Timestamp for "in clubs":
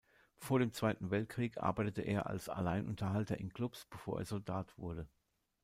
3.37-3.85